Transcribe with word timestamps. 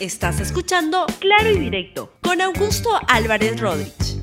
Estás 0.00 0.38
escuchando 0.38 1.06
Claro 1.18 1.50
y 1.50 1.58
Directo 1.58 2.12
con 2.20 2.40
Augusto 2.40 2.88
Álvarez 3.08 3.60
Rodríguez. 3.60 4.22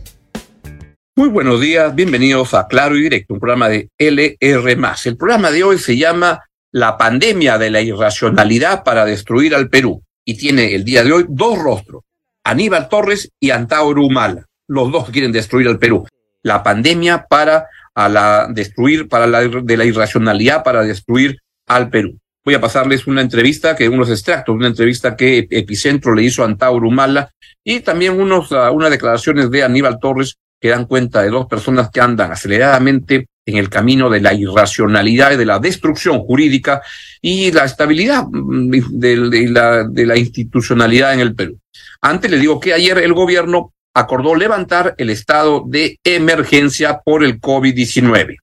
Muy 1.17 1.27
buenos 1.27 1.59
días, 1.59 1.93
bienvenidos 1.93 2.53
a 2.53 2.65
Claro 2.67 2.95
y 2.95 3.01
Directo, 3.01 3.33
un 3.33 3.41
programa 3.41 3.67
de 3.67 3.89
LR. 3.97 4.37
El 4.39 5.17
programa 5.17 5.51
de 5.51 5.65
hoy 5.65 5.77
se 5.77 5.97
llama 5.97 6.45
La 6.71 6.97
pandemia 6.97 7.57
de 7.57 7.71
la 7.71 7.81
irracionalidad 7.81 8.85
para 8.85 9.03
destruir 9.03 9.53
al 9.53 9.67
Perú 9.67 10.01
y 10.23 10.37
tiene 10.37 10.75
el 10.75 10.85
día 10.85 11.03
de 11.03 11.11
hoy 11.11 11.25
dos 11.27 11.59
rostros, 11.59 12.03
Aníbal 12.45 12.87
Torres 12.87 13.29
y 13.37 13.49
Antauro 13.49 14.05
Humala. 14.05 14.45
Los 14.69 14.89
dos 14.93 15.09
quieren 15.09 15.33
destruir 15.33 15.67
al 15.67 15.77
Perú. 15.77 16.07
La 16.41 16.63
pandemia 16.63 17.25
para 17.27 17.67
la 17.95 18.47
destruir, 18.49 19.09
para 19.09 19.27
la 19.27 19.41
de 19.41 19.77
la 19.77 19.83
irracionalidad 19.83 20.63
para 20.63 20.83
destruir 20.83 21.41
al 21.67 21.89
Perú 21.89 22.17
voy 22.45 22.53
a 22.53 22.61
pasarles 22.61 23.07
una 23.07 23.21
entrevista, 23.21 23.75
que 23.75 23.89
unos 23.89 24.09
extractos, 24.09 24.55
una 24.55 24.67
entrevista 24.67 25.15
que 25.15 25.47
Epicentro 25.49 26.13
le 26.13 26.23
hizo 26.23 26.43
a 26.43 26.45
Antauro 26.45 26.87
Humala 26.87 27.31
y 27.63 27.79
también 27.79 28.19
unos, 28.19 28.51
uh, 28.51 28.71
unas 28.71 28.91
declaraciones 28.91 29.49
de 29.49 29.63
Aníbal 29.63 29.99
Torres 29.99 30.37
que 30.61 30.69
dan 30.69 30.85
cuenta 30.85 31.23
de 31.23 31.29
dos 31.29 31.47
personas 31.47 31.89
que 31.89 32.01
andan 32.01 32.31
aceleradamente 32.31 33.27
en 33.47 33.57
el 33.57 33.69
camino 33.69 34.09
de 34.09 34.21
la 34.21 34.33
irracionalidad 34.33 35.33
y 35.33 35.37
de 35.37 35.45
la 35.45 35.59
destrucción 35.59 36.19
jurídica 36.19 36.81
y 37.21 37.51
la 37.51 37.65
estabilidad 37.65 38.25
mm, 38.31 38.69
de, 38.91 39.49
la, 39.49 39.83
de 39.83 40.05
la 40.05 40.17
institucionalidad 40.17 41.13
en 41.13 41.19
el 41.21 41.35
Perú. 41.35 41.59
Antes 42.01 42.29
le 42.29 42.39
digo 42.39 42.59
que 42.59 42.73
ayer 42.73 42.99
el 42.99 43.13
gobierno 43.13 43.73
acordó 43.95 44.35
levantar 44.35 44.93
el 44.97 45.09
estado 45.09 45.63
de 45.65 45.99
emergencia 46.03 47.01
por 47.03 47.23
el 47.23 47.39
COVID-19. 47.39 48.37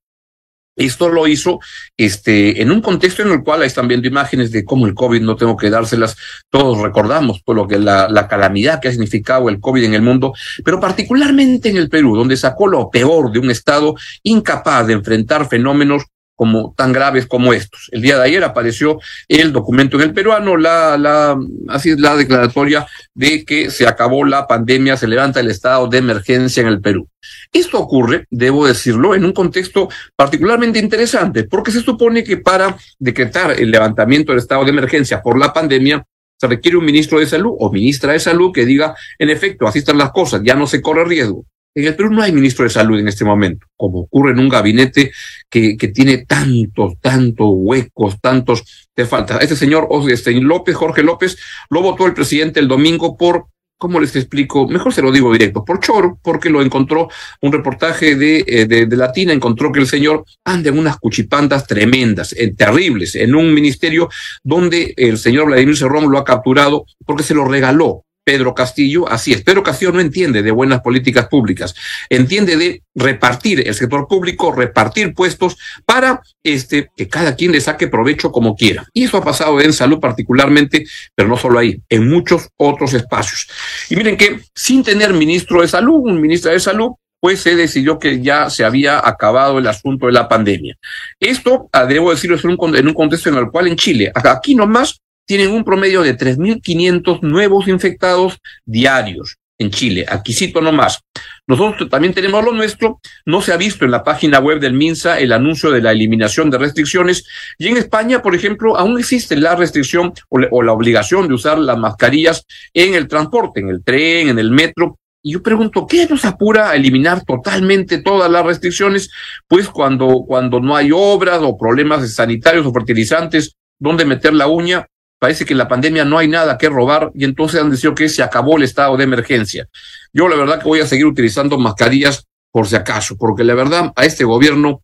Esto 0.77 1.09
lo 1.11 1.27
hizo 1.27 1.61
este, 1.97 2.63
en 2.63 2.71
un 2.71 2.81
contexto 2.81 3.23
en 3.23 3.31
el 3.31 3.43
cual 3.43 3.63
están 3.63 3.89
viendo 3.89 4.09
imágenes 4.09 4.51
de 4.53 4.65
cómo 4.65 4.87
el 4.87 4.95
COVID, 4.95 5.21
no 5.21 5.37
tengo 5.37 5.57
que 5.57 5.71
dárselas, 5.71 6.17
todos 6.51 6.79
recordamos 6.79 7.43
por 7.43 7.57
lo 7.57 7.69
que 7.69 7.79
la, 7.79 8.09
la 8.09 8.27
calamidad 8.27 8.81
que 8.81 8.89
ha 8.89 8.93
significado 8.93 9.49
el 9.49 9.61
COVID 9.61 9.85
en 9.85 9.95
el 9.95 10.03
mundo, 10.03 10.33
pero 10.65 10.81
particularmente 10.81 11.69
en 11.69 11.77
el 11.77 11.89
Perú, 11.89 12.17
donde 12.17 12.37
sacó 12.37 12.67
lo 12.67 12.91
peor 12.91 13.31
de 13.33 13.39
un 13.39 13.51
Estado 13.51 13.95
incapaz 14.23 14.87
de 14.87 14.95
enfrentar 14.95 15.49
fenómenos 15.49 16.05
como 16.43 16.75
tan 16.77 16.93
graves 16.93 17.27
como 17.27 17.53
estos. 17.53 17.89
El 17.93 18.03
día 18.03 18.19
de 18.19 18.25
ayer 18.25 18.43
apareció 18.43 18.99
el 19.29 19.53
documento 19.53 19.97
en 19.97 20.03
el 20.03 20.13
peruano, 20.13 20.57
la, 20.57 21.39
así 21.69 21.91
es 21.91 22.01
la 22.01 22.17
declaratoria 22.17 22.85
de 23.15 23.45
que 23.45 23.71
se 23.71 23.87
acabó 23.87 24.25
la 24.25 24.49
pandemia, 24.49 24.97
se 24.97 25.07
levanta 25.07 25.39
el 25.39 25.49
estado 25.53 25.87
de 25.87 25.99
emergencia 25.99 26.61
en 26.63 26.67
el 26.67 26.81
Perú. 26.81 27.09
Esto 27.53 27.79
ocurre, 27.79 28.27
debo 28.29 28.67
decirlo, 28.67 29.15
en 29.15 29.25
un 29.25 29.33
contexto 29.33 29.89
particularmente 30.17 30.81
interesante, 30.81 31.45
porque 31.45 31.71
se 31.71 31.81
supone 31.81 32.25
que 32.25 32.39
para 32.39 32.77
decretar 32.99 33.53
el 33.53 33.71
levantamiento 33.71 34.33
del 34.33 34.41
estado 34.41 34.65
de 34.65 34.71
emergencia 34.71 35.23
por 35.23 35.39
la 35.39 35.53
pandemia, 35.53 36.05
se 36.41 36.49
requiere 36.49 36.77
un 36.77 36.85
ministro 36.85 37.21
de 37.21 37.27
salud 37.27 37.55
o 37.57 37.71
ministra 37.71 38.15
de 38.15 38.19
salud 38.19 38.51
que 38.53 38.67
diga, 38.67 38.97
en 39.17 39.31
efecto, 39.31 39.69
así 39.69 39.79
están 39.79 39.97
las 39.97 40.11
cosas, 40.11 40.43
ya 40.43 40.57
no 40.57 40.67
se 40.67 40.83
corre 40.83 41.05
riesgo. 41.05 41.45
En 41.75 41.87
el 41.87 41.97
Perú 41.97 42.11
no 42.11 42.23
hay 42.23 42.33
ministro 42.33 42.65
de 42.65 42.71
salud 42.71 42.99
en 42.99 43.09
este 43.09 43.25
momento, 43.25 43.67
como 43.77 44.01
ocurre 44.01 44.33
en 44.33 44.41
un 44.41 44.49
gabinete 44.49 45.11
que, 45.49 45.77
que 45.79 45.89
tiene 45.89 46.19
tantos, 46.27 46.95
tantos 47.01 47.49
huecos, 47.51 48.21
tantos 48.21 48.89
te 48.95 49.07
falta. 49.07 49.39
Este 49.39 49.57
señor 49.57 49.89
este, 50.11 50.33
López, 50.33 50.77
Jorge 50.77 51.03
López, 51.03 51.39
lo 51.71 51.81
votó 51.81 52.07
el 52.07 52.13
presidente 52.13 52.61
el 52.61 52.69
domingo 52.69 53.17
por, 53.17 53.47
¿cómo 53.79 54.01
les 54.01 54.15
explico? 54.17 54.69
Mejor 54.69 54.93
se 54.93 55.01
lo 55.01 55.11
digo 55.11 55.33
directo, 55.33 55.65
por 55.65 55.81
choro, 55.81 56.19
porque 56.23 56.51
lo 56.51 56.61
encontró 56.61 57.09
un 57.41 57.53
reportaje 57.53 58.17
de, 58.17 58.45
eh, 58.47 58.67
de, 58.67 58.85
de 58.85 58.97
Latina, 58.97 59.33
encontró 59.33 59.73
que 59.73 59.81
el 59.81 59.87
señor 59.87 60.27
anda 60.45 60.69
en 60.69 60.79
unas 60.79 60.99
cuchipandas 60.99 61.67
tremendas, 61.67 62.35
terribles, 62.55 63.15
en 63.15 63.35
un 63.35 63.55
ministerio 63.55 64.11
donde 64.43 64.93
el 64.99 65.17
señor 65.17 65.47
Vladimir 65.47 65.79
Cerrón 65.79 66.11
lo 66.11 66.19
ha 66.19 66.25
capturado 66.25 66.85
porque 67.07 67.23
se 67.23 67.33
lo 67.33 67.47
regaló 67.47 68.05
Pedro 68.25 68.55
Castillo, 68.55 69.09
así 69.09 69.33
es. 69.33 69.43
Pedro 69.43 69.63
Castillo 69.63 69.93
no 69.93 70.01
entiende 70.01 70.43
de 70.43 70.51
buenas 70.51 70.81
políticas 70.81 71.27
públicas, 71.29 71.75
entiende 72.09 72.57
de 72.57 72.83
repartir 72.95 73.67
el 73.67 73.75
sector 73.75 74.07
público, 74.07 74.53
repartir 74.53 75.15
puestos 75.15 75.57
para 75.85 76.21
este 76.43 76.91
que 76.97 77.09
cada 77.09 77.35
quien 77.35 77.53
le 77.53 77.61
saque 77.61 77.89
provecho 77.89 78.31
como 78.31 78.55
quiera. 78.55 78.87
Y 78.93 79.05
eso 79.05 79.17
ha 79.17 79.25
pasado 79.25 79.61
en 79.61 79.73
salud 79.73 79.99
particularmente, 80.01 80.85
pero 81.15 81.29
no 81.29 81.37
solo 81.37 81.59
ahí, 81.59 81.81
en 81.89 82.09
muchos 82.09 82.49
otros 82.57 82.95
espacios. 82.95 83.49
Y 83.91 83.97
miren 83.97 84.17
que 84.17 84.41
sin 84.55 84.83
tener 84.83 85.13
ministro 85.13 85.63
de 85.63 85.69
salud, 85.69 86.01
un 86.05 86.21
ministro 86.21 86.53
de 86.53 86.61
salud, 86.61 86.93
pues 87.23 87.41
se 87.41 87.55
decidió 87.55 88.01
que 88.01 88.21
ya 88.21 88.51
se 88.51 88.65
había 88.65 88.99
acabado 88.99 89.59
el 89.59 89.67
asunto 89.69 90.07
de 90.07 90.13
la 90.13 90.29
pandemia. 90.29 90.77
Esto, 91.21 91.69
ah, 91.73 91.87
debo 91.87 92.11
decirlo, 92.11 92.35
es 92.35 92.45
en 92.45 92.57
un, 92.59 92.77
en 92.77 92.89
un 92.89 92.95
contexto 92.95 93.29
en 93.29 93.37
el 93.37 93.49
cual 93.49 93.69
en 93.69 93.77
Chile, 93.77 94.11
aquí 94.13 94.57
nomás 94.57 95.02
tienen 95.27 95.51
un 95.51 95.65
promedio 95.65 96.03
de 96.03 96.17
3.500 96.17 97.21
nuevos 97.23 97.69
infectados 97.69 98.39
diarios 98.65 99.37
en 99.63 99.71
Chile. 99.71 100.05
Aquí 100.09 100.33
cito 100.33 100.61
nomás. 100.61 101.01
Nosotros 101.47 101.89
también 101.89 102.15
tenemos 102.15 102.45
lo 102.45 102.53
nuestro. 102.53 103.01
No 103.25 103.41
se 103.41 103.53
ha 103.53 103.57
visto 103.57 103.85
en 103.85 103.91
la 103.91 104.05
página 104.05 104.39
web 104.39 104.61
del 104.61 104.75
MINSA 104.75 105.19
el 105.19 105.33
anuncio 105.33 105.71
de 105.71 105.81
la 105.81 105.93
eliminación 105.93 106.51
de 106.51 106.59
restricciones. 106.59 107.25
Y 107.59 107.69
en 107.69 107.77
España, 107.77 108.23
por 108.23 108.35
ejemplo, 108.35 108.77
aún 108.77 108.99
existe 108.99 109.37
la 109.37 109.57
restricción 109.57 110.13
o, 110.29 110.63
la 110.63 110.73
obligación 110.73 111.29
de 111.29 111.35
usar 111.35 111.59
las 111.59 111.79
mascarillas 111.79 112.45
en 112.75 112.95
el 112.95 113.09
transporte, 113.09 113.61
en 113.61 113.69
el 113.69 113.83
tren, 113.83 114.29
en 114.29 114.39
el 114.39 114.51
metro. 114.51 114.99
Y 115.25 115.35
yo 115.35 115.43
pregunto, 115.43 115.87
¿qué 115.87 116.07
nos 116.07 116.25
apura 116.25 116.71
a 116.71 116.77
eliminar 116.77 117.25
totalmente 117.25 118.03
todas 118.03 118.29
las 118.31 118.45
restricciones? 118.45 119.09
Pues 119.47 119.69
cuando, 119.69 120.25
cuando 120.27 120.59
no 120.59 120.75
hay 120.75 120.91
obras 120.93 121.39
o 121.43 121.57
problemas 121.57 122.13
sanitarios 122.13 122.67
o 122.67 122.73
fertilizantes, 122.73 123.55
donde 123.79 124.05
meter 124.05 124.35
la 124.35 124.49
uña, 124.49 124.87
parece 125.23 125.45
que 125.45 125.55
en 125.55 125.59
la 125.59 125.69
pandemia 125.69 126.05
no 126.05 126.19
hay 126.19 126.27
nada 126.27 126.59
que 126.59 126.69
robar 126.69 127.13
y 127.15 127.23
entonces 127.23 127.61
han 127.61 127.71
decidido 127.71 127.95
que 127.95 128.09
se 128.09 128.25
acabó 128.25 128.57
el 128.57 128.65
estado 128.65 128.97
de 128.97 129.05
emergencia. 129.05 129.69
Yo 130.13 130.29
la 130.29 130.35
verdad 130.35 130.59
que 130.59 130.65
voy 130.65 130.81
a 130.81 130.87
seguir 130.89 131.07
utilizando 131.07 131.57
mascarillas 131.59 132.27
por 132.51 132.67
si 132.67 132.75
acaso, 132.75 133.17
porque 133.17 133.45
la 133.45 133.55
verdad 133.55 133.93
a 133.95 134.05
este 134.05 134.25
gobierno 134.25 134.83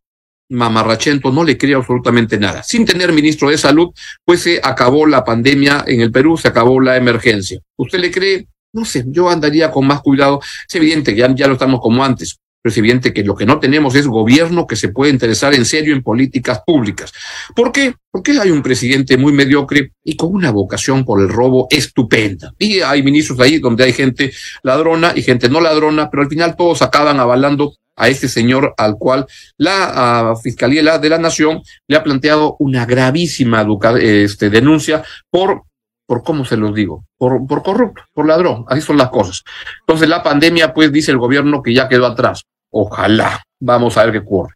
mamarrachento 0.48 1.32
no 1.32 1.42
le 1.42 1.58
creo 1.58 1.78
absolutamente 1.78 2.38
nada. 2.38 2.62
Sin 2.62 2.86
tener 2.86 3.12
ministro 3.12 3.50
de 3.50 3.58
salud, 3.58 3.88
pues 4.24 4.42
se 4.42 4.60
acabó 4.62 5.06
la 5.06 5.24
pandemia 5.24 5.82
en 5.88 6.02
el 6.02 6.12
Perú, 6.12 6.38
se 6.38 6.46
acabó 6.46 6.80
la 6.80 6.96
emergencia. 6.96 7.58
¿Usted 7.76 7.98
le 7.98 8.12
cree? 8.12 8.46
No 8.72 8.84
sé, 8.84 9.06
yo 9.08 9.28
andaría 9.28 9.72
con 9.72 9.88
más 9.88 10.02
cuidado. 10.02 10.40
Es 10.68 10.72
evidente 10.76 11.16
que 11.16 11.20
ya, 11.20 11.34
ya 11.34 11.48
no 11.48 11.54
estamos 11.54 11.80
como 11.80 12.04
antes 12.04 12.38
es 12.68 13.12
que 13.12 13.24
lo 13.24 13.34
que 13.34 13.46
no 13.46 13.58
tenemos 13.58 13.94
es 13.94 14.06
gobierno 14.06 14.66
que 14.66 14.76
se 14.76 14.88
puede 14.88 15.12
interesar 15.12 15.54
en 15.54 15.64
serio 15.64 15.94
en 15.94 16.02
políticas 16.02 16.62
públicas. 16.66 17.12
¿Por 17.54 17.72
qué? 17.72 17.94
Porque 18.10 18.38
hay 18.38 18.50
un 18.50 18.62
presidente 18.62 19.16
muy 19.16 19.32
mediocre 19.32 19.92
y 20.04 20.16
con 20.16 20.34
una 20.34 20.50
vocación 20.50 21.04
por 21.04 21.20
el 21.20 21.28
robo 21.28 21.66
estupenda. 21.70 22.54
Y 22.58 22.80
hay 22.80 23.02
ministros 23.02 23.40
ahí 23.40 23.58
donde 23.58 23.84
hay 23.84 23.92
gente 23.92 24.32
ladrona 24.62 25.12
y 25.14 25.22
gente 25.22 25.48
no 25.48 25.60
ladrona, 25.60 26.10
pero 26.10 26.22
al 26.22 26.28
final 26.28 26.56
todos 26.56 26.82
acaban 26.82 27.20
avalando 27.20 27.74
a 27.96 28.08
este 28.08 28.28
señor 28.28 28.74
al 28.76 28.96
cual 28.96 29.26
la 29.56 30.34
Fiscalía 30.42 30.98
de 30.98 31.08
la 31.08 31.18
Nación 31.18 31.62
le 31.88 31.96
ha 31.96 32.04
planteado 32.04 32.56
una 32.60 32.86
gravísima 32.86 33.66
este, 34.00 34.50
denuncia 34.50 35.02
por 35.30 35.62
por 36.08 36.22
cómo 36.22 36.46
se 36.46 36.56
los 36.56 36.74
digo, 36.74 37.04
por, 37.18 37.46
por 37.46 37.62
corrupto, 37.62 38.02
por 38.14 38.26
ladrón, 38.26 38.64
así 38.68 38.80
son 38.80 38.96
las 38.96 39.10
cosas. 39.10 39.44
Entonces 39.80 40.08
la 40.08 40.22
pandemia, 40.22 40.72
pues 40.72 40.90
dice 40.90 41.10
el 41.10 41.18
gobierno 41.18 41.62
que 41.62 41.74
ya 41.74 41.86
quedó 41.86 42.06
atrás. 42.06 42.44
Ojalá, 42.70 43.42
vamos 43.60 43.96
a 43.96 44.04
ver 44.04 44.12
qué 44.12 44.18
ocurre. 44.18 44.54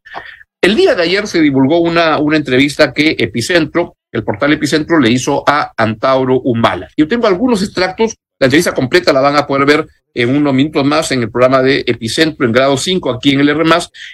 El 0.61 0.77
día 0.77 0.95
de 0.95 1.03
ayer 1.03 1.27
se 1.27 1.41
divulgó 1.41 1.81
una, 1.81 2.19
una 2.19 2.37
entrevista 2.37 2.93
que 2.93 3.17
Epicentro, 3.19 3.97
el 4.13 4.23
portal 4.23 4.53
Epicentro, 4.53 4.99
le 4.99 5.11
hizo 5.11 5.43
a 5.47 5.73
Antauro 5.77 6.41
Humala. 6.41 6.89
Yo 6.97 7.09
tengo 7.09 7.27
algunos 7.27 7.63
extractos, 7.63 8.15
la 8.39 8.47
entrevista 8.47 8.73
completa 8.73 9.13
la 9.13 9.21
van 9.21 9.37
a 9.37 9.47
poder 9.47 9.67
ver 9.67 9.87
en 10.15 10.37
unos 10.37 10.55
minutos 10.55 10.85
más 10.85 11.11
en 11.13 11.23
el 11.23 11.31
programa 11.31 11.63
de 11.63 11.85
Epicentro 11.87 12.47
en 12.47 12.53
grado 12.53 12.77
5 12.77 13.11
aquí 13.11 13.33
en 13.33 13.41
el 13.41 13.49
R+, 13.49 13.65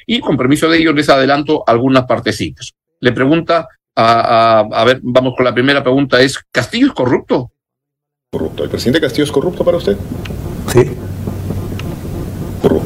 y 0.06 0.20
con 0.20 0.36
permiso 0.36 0.68
de 0.68 0.78
ellos 0.78 0.94
les 0.94 1.08
adelanto 1.08 1.64
algunas 1.66 2.04
partecitas. 2.04 2.72
Le 3.00 3.12
pregunta 3.12 3.68
a, 4.00 4.84
ver, 4.86 5.00
vamos 5.02 5.34
con 5.36 5.44
la 5.44 5.52
primera 5.52 5.82
pregunta, 5.82 6.20
es, 6.20 6.38
¿Castillo 6.52 6.86
es 6.86 6.92
corrupto? 6.92 7.50
Corrupto. 8.30 8.62
¿El 8.62 8.70
presidente 8.70 9.00
Castillo 9.00 9.24
es 9.24 9.32
corrupto 9.32 9.64
para 9.64 9.78
usted? 9.78 9.96
Sí. 10.72 10.88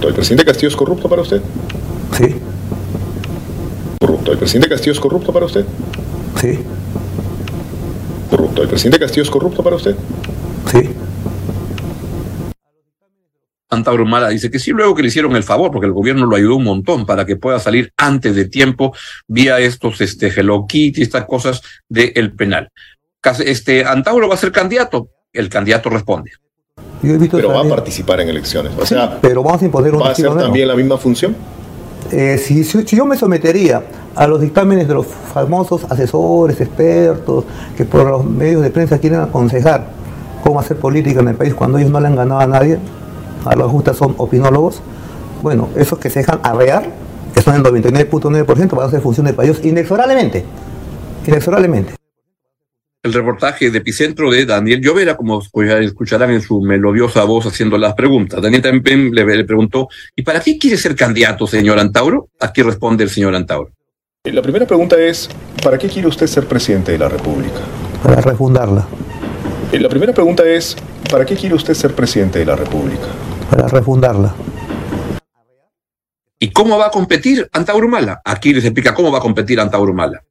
Corrupto. 0.03 0.09
¿El 0.09 0.15
presidente 0.15 0.45
Castillo 0.45 0.69
es 0.69 0.77
corrupto 0.77 1.09
para 1.09 1.23
usted? 1.23 1.43
Sí. 2.17 2.35
Corrupto. 4.01 4.33
¿El 4.33 4.39
presidente 4.39 4.69
Castillo 4.69 4.93
es 4.93 5.01
corrupto 5.01 5.33
para 5.33 5.47
usted? 5.47 5.65
Sí. 6.41 6.59
Corrupto. 8.31 8.63
¿El 8.63 8.69
presidente 8.69 8.99
Castillo 8.99 9.23
es 9.23 9.31
corrupto 9.31 9.63
para 9.63 9.77
usted? 9.77 9.95
Sí. 10.73 10.91
Antauro 13.71 14.05
Mala 14.05 14.29
dice 14.29 14.51
que 14.51 14.59
sí, 14.59 14.73
luego 14.73 14.95
que 14.95 15.03
le 15.03 15.09
hicieron 15.09 15.35
el 15.37 15.45
favor, 15.45 15.71
porque 15.71 15.87
el 15.87 15.93
gobierno 15.93 16.27
lo 16.27 16.37
ayudó 16.37 16.57
un 16.57 16.65
montón 16.65 17.07
para 17.07 17.25
que 17.25 17.37
pueda 17.37 17.59
salir 17.59 17.93
antes 17.97 18.35
de 18.35 18.47
tiempo 18.47 18.95
vía 19.29 19.61
estos 19.61 20.01
este, 20.01 20.29
Hello 20.29 20.67
Kitty, 20.67 21.01
estas 21.01 21.25
cosas 21.25 21.63
del 21.89 22.35
penal. 22.35 22.69
Este, 23.45 23.85
Antauro 23.85 24.29
va 24.29 24.35
a 24.35 24.39
ser 24.39 24.53
candidato, 24.53 25.11
el 25.33 25.49
candidato 25.49 25.89
responde. 25.89 26.33
Pero 27.31 27.49
va 27.49 27.61
a 27.61 27.69
participar 27.69 28.21
en 28.21 28.29
elecciones. 28.29 28.73
O 28.81 28.87
sea, 28.87 29.19
pero 29.21 29.43
vamos 29.43 29.63
a 29.63 29.65
imponer 29.65 29.95
¿Va 30.01 30.09
a 30.09 30.11
hacer 30.13 30.35
también 30.35 30.69
la 30.69 30.77
misma 30.77 30.97
función? 30.97 31.35
Eh, 32.11 32.39
si, 32.39 32.65
si, 32.65 32.85
yo 32.85 33.07
me 33.07 33.17
sometería 33.17 33.83
a 34.15 34.27
los 34.27 34.41
dictámenes 34.41 34.87
de 34.87 34.95
los 34.95 35.07
famosos 35.07 35.85
asesores, 35.91 36.61
expertos, 36.61 37.45
que 37.77 37.85
por 37.85 38.05
los 38.05 38.25
medios 38.25 38.63
de 38.63 38.71
prensa 38.71 38.99
quieren 38.99 39.21
aconsejar, 39.21 39.87
cómo 40.45 40.61
hacer 40.61 40.77
política 40.77 41.21
en 41.21 41.29
el 41.29 41.37
país 41.37 41.55
cuando 41.55 41.79
ellos 41.79 41.91
no 41.91 42.01
le 42.01 42.09
han 42.09 42.17
ganado 42.17 42.41
a 42.41 42.47
nadie, 42.47 42.79
a 43.45 43.57
los 43.57 43.71
justas 43.71 43.97
son 43.97 44.15
opinólogos, 44.19 44.83
bueno, 45.43 45.69
esos 45.77 45.99
que 45.99 46.11
se 46.11 46.21
dejan 46.21 46.41
arrear, 46.43 46.91
que 47.35 47.41
son 47.41 47.55
el 47.55 47.63
99.9%, 47.63 48.71
van 48.71 48.85
a 48.85 48.89
hacer 48.89 49.01
funciones 49.01 49.33
para 49.33 49.49
ellos 49.49 49.65
inexorablemente, 49.65 50.45
inexorablemente. 51.27 52.02
El 53.05 53.13
reportaje 53.13 53.69
de 53.73 53.79
Epicentro 53.79 54.31
de 54.31 54.47
Daniel 54.47 54.81
Llovera, 54.81 55.17
como 55.17 55.43
escucharán 55.43 56.31
en 56.31 56.41
su 56.41 56.61
melodiosa 56.61 57.25
voz 57.25 57.47
haciendo 57.47 57.77
las 57.77 57.95
preguntas. 57.95 58.41
Daniel 58.41 58.63
también 58.63 59.13
le, 59.13 59.25
le 59.25 59.45
preguntó, 59.45 59.89
¿y 60.15 60.23
para 60.23 60.39
qué 60.39 60.57
quiere 60.57 60.77
ser 60.77 60.95
candidato, 60.95 61.49
señor 61.49 61.81
Antauro? 61.81 62.29
Aquí 62.39 62.63
responde 62.63 63.03
el 63.03 63.11
señor 63.11 63.35
Antauro. 63.35 63.73
La 64.23 64.41
primera 64.41 64.67
pregunta 64.69 64.97
es, 65.01 65.29
¿para 65.65 65.79
qué 65.79 65.89
quiere 65.89 66.07
usted 66.07 66.29
ser 66.29 66.47
presidente 66.47 66.93
de 66.93 66.99
la 66.99 67.09
República? 67.09 67.59
Para 68.05 68.21
refundarla. 68.21 68.87
La 69.73 69.89
primera 69.89 70.13
pregunta 70.13 70.47
es, 70.47 70.77
¿para 71.11 71.27
qué 71.27 71.35
quiere 71.35 71.57
usted 71.57 71.75
ser 71.75 71.97
presidente 71.97 72.39
de 72.39 72.47
la 72.47 72.55
República? 72.55 73.09
Para 73.51 73.67
refundarla. 73.67 74.33
¿Y 76.39 76.53
cómo 76.53 76.79
va 76.79 76.87
a 76.87 76.91
competir 76.93 77.49
Antauro 77.53 77.89
Mala? 77.89 78.23
Aquí 78.25 78.55
les 78.55 78.65
explica 78.65 78.95
cómo 78.95 79.11
va 79.11 79.19
a 79.19 79.23
competir 79.23 79.59
Antauro 79.59 79.93
Mala. 79.93 80.23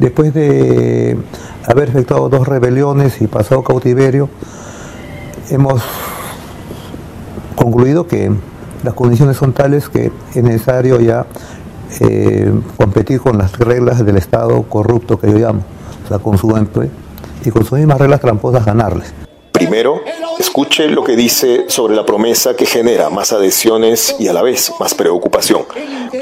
Después 0.00 0.34
de 0.34 1.16
haber 1.66 1.88
efectuado 1.88 2.28
dos 2.28 2.46
rebeliones 2.46 3.20
y 3.20 3.26
pasado 3.26 3.62
cautiverio, 3.62 4.28
hemos 5.50 5.82
concluido 7.54 8.06
que 8.06 8.32
las 8.82 8.94
condiciones 8.94 9.36
son 9.36 9.52
tales 9.52 9.88
que 9.88 10.12
es 10.34 10.42
necesario 10.42 11.00
ya 11.00 11.26
eh, 12.00 12.52
competir 12.76 13.20
con 13.20 13.38
las 13.38 13.58
reglas 13.58 14.04
del 14.04 14.16
Estado 14.16 14.62
corrupto 14.64 15.18
que 15.18 15.30
yo 15.30 15.38
llamo, 15.38 15.62
o 16.04 16.08
sea, 16.08 16.18
con 16.18 16.36
su 16.38 16.54
empleo 16.56 16.90
y 17.44 17.50
con 17.50 17.64
sus 17.64 17.78
mismas 17.78 17.98
reglas 17.98 18.20
tramposas 18.20 18.64
ganarles. 18.64 19.12
Primero, 19.54 20.02
escuche 20.40 20.88
lo 20.88 21.04
que 21.04 21.14
dice 21.14 21.66
sobre 21.68 21.94
la 21.94 22.04
promesa 22.04 22.56
que 22.56 22.66
genera 22.66 23.08
más 23.08 23.32
adhesiones 23.32 24.16
y 24.18 24.26
a 24.26 24.32
la 24.32 24.42
vez 24.42 24.72
más 24.80 24.94
preocupación. 24.94 25.62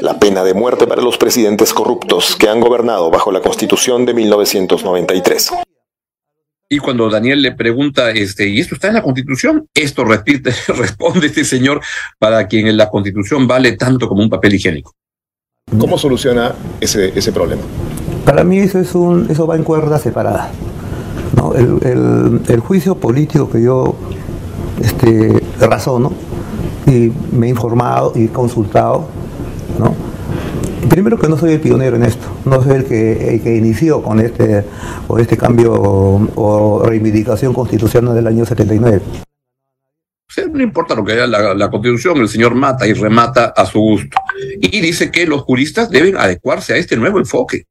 La 0.01 0.19
pena 0.19 0.43
de 0.43 0.53
muerte 0.53 0.85
para 0.85 1.01
los 1.01 1.17
presidentes 1.17 1.73
corruptos 1.73 2.35
que 2.35 2.47
han 2.47 2.59
gobernado 2.59 3.09
bajo 3.09 3.31
la 3.31 3.41
Constitución 3.41 4.05
de 4.05 4.13
1993. 4.13 5.49
Y 6.69 6.77
cuando 6.77 7.09
Daniel 7.09 7.41
le 7.41 7.53
pregunta, 7.53 8.11
este, 8.11 8.47
¿y 8.47 8.59
esto 8.59 8.75
está 8.75 8.89
en 8.89 8.93
la 8.93 9.01
Constitución? 9.01 9.67
Esto 9.73 10.05
repite, 10.05 10.51
responde 10.67 11.25
este 11.25 11.43
señor 11.43 11.81
para 12.19 12.47
quien 12.47 12.67
en 12.67 12.77
la 12.77 12.87
Constitución 12.91 13.47
vale 13.47 13.71
tanto 13.71 14.07
como 14.07 14.21
un 14.21 14.29
papel 14.29 14.53
higiénico. 14.53 14.93
¿Cómo 15.79 15.97
soluciona 15.97 16.53
ese, 16.79 17.11
ese 17.17 17.31
problema? 17.31 17.63
Para 18.25 18.43
mí 18.43 18.59
eso, 18.59 18.79
es 18.79 18.93
un, 18.93 19.25
eso 19.31 19.47
va 19.47 19.55
en 19.55 19.63
cuerda 19.63 19.97
separada. 19.97 20.51
¿No? 21.35 21.53
El, 21.53 22.59
juicio 22.59 22.95
político 22.95 23.49
que 23.49 23.61
yo 23.61 23.95
este, 24.81 25.41
razono 25.59 26.13
y 26.87 27.11
me 27.31 27.47
he 27.47 27.49
informado 27.49 28.13
y 28.15 28.27
consultado, 28.27 29.07
¿no? 29.79 29.93
primero 30.89 31.17
que 31.17 31.27
no 31.27 31.37
soy 31.37 31.53
el 31.53 31.59
pionero 31.59 31.95
en 31.95 32.03
esto, 32.03 32.27
no 32.45 32.61
soy 32.61 32.75
el 32.75 32.85
que, 32.85 33.41
que 33.43 33.55
inició 33.55 34.03
con 34.03 34.19
este, 34.19 34.63
este 35.17 35.37
cambio 35.37 35.73
o, 35.73 36.27
o 36.35 36.83
reivindicación 36.85 37.53
constitucional 37.53 38.13
del 38.13 38.27
año 38.27 38.45
79. 38.45 39.01
No 40.51 40.63
importa 40.63 40.95
lo 40.95 41.03
que 41.03 41.13
haya 41.13 41.27
la, 41.27 41.53
la, 41.53 41.69
constitución, 41.69 42.17
el 42.17 42.29
señor 42.29 42.55
mata 42.55 42.87
y 42.87 42.93
remata 42.93 43.53
a 43.55 43.65
su 43.65 43.79
gusto. 43.79 44.17
Y 44.59 44.81
dice 44.81 45.11
que 45.11 45.27
los 45.27 45.41
juristas 45.41 45.89
deben 45.89 46.17
adecuarse 46.17 46.73
a 46.73 46.77
este 46.77 46.95
nuevo 46.97 47.19
enfoque. 47.19 47.65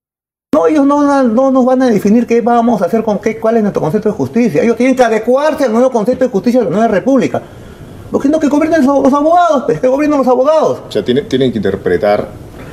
No, 0.54 0.66
ellos 0.66 0.84
no, 0.84 1.22
no, 1.22 1.50
nos 1.50 1.64
van 1.64 1.80
a 1.80 1.88
definir 1.88 2.26
qué 2.26 2.42
vamos 2.42 2.82
a 2.82 2.84
hacer 2.84 3.02
con 3.02 3.18
qué, 3.20 3.40
cuál 3.40 3.56
es 3.56 3.62
nuestro 3.62 3.80
concepto 3.80 4.10
de 4.10 4.14
justicia. 4.14 4.62
Ellos 4.62 4.76
tienen 4.76 4.94
que 4.94 5.02
adecuarse 5.02 5.64
al 5.64 5.72
nuevo 5.72 5.90
concepto 5.90 6.26
de 6.26 6.30
justicia 6.30 6.60
de 6.60 6.66
la 6.66 6.70
nueva 6.70 6.88
república. 6.88 7.40
Lo 8.10 8.18
que 8.18 8.28
no 8.28 8.38
que 8.38 8.48
gobiernen 8.48 8.84
los 8.84 9.14
abogados, 9.14 9.62
pues, 9.64 9.80
que 9.80 9.88
gobiernen 9.88 10.18
los 10.18 10.28
abogados. 10.28 10.82
O 10.86 10.92
sea, 10.92 11.02
tienen, 11.02 11.26
tienen 11.26 11.52
que 11.52 11.56
interpretar 11.56 12.28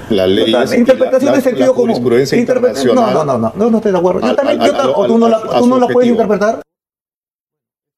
la 0.10 0.28
ley. 0.28 0.52
La 0.52 0.76
interpretación 0.76 1.34
de 1.34 1.42
sentido 1.42 1.74
común. 1.74 1.96
Interpre 2.34 2.74
no, 2.84 2.94
no, 2.94 3.24
no, 3.24 3.38
no, 3.38 3.54
no, 3.56 3.70
no 3.70 3.78
estoy 3.78 3.94
de 3.94 3.98
acuerdo. 3.98 4.28
Yo 4.28 4.36
también, 4.36 4.60
yo, 4.60 4.96
o 4.96 5.08
tú 5.08 5.18
no 5.18 5.30
la, 5.30 5.40
tú 5.40 5.68
no 5.68 5.80
la 5.80 5.88
puedes 5.88 6.10
interpretar. 6.10 6.62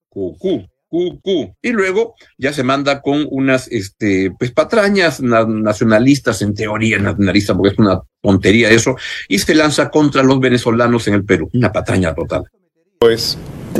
Cucú. 0.09 0.63
Y 0.91 1.69
luego 1.69 2.15
ya 2.37 2.51
se 2.51 2.63
manda 2.63 3.01
con 3.01 3.25
unas 3.29 3.67
este, 3.69 4.33
pues, 4.37 4.51
patrañas 4.51 5.21
na 5.21 5.45
nacionalistas, 5.45 6.41
en 6.41 6.53
teoría 6.53 6.99
nacionalista, 6.99 7.55
porque 7.55 7.73
es 7.73 7.79
una 7.79 8.01
tontería 8.21 8.69
eso, 8.69 8.95
y 9.29 9.39
se 9.39 9.55
lanza 9.55 9.89
contra 9.89 10.21
los 10.21 10.39
venezolanos 10.39 11.07
en 11.07 11.13
el 11.13 11.23
Perú. 11.23 11.49
Una 11.53 11.71
patraña 11.71 12.13
total. 12.13 12.43
Pues. 12.99 13.37